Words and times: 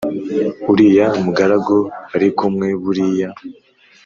uriya 0.71 1.07
mugaragu 1.23 1.77
barikumwe 2.11 2.67
buriya 2.81 3.29